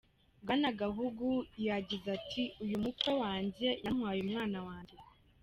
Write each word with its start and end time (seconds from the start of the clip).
Bwana 0.43 0.69
Gahungu 0.81 1.27
yagize 1.67 2.07
ati: 2.17 2.43
"Uyu 2.63 2.75
mukwe 2.83 3.11
wanje 3.21 3.67
yantwaye 3.83 4.19
umwana 4.25 4.59
wanje. 4.67 4.97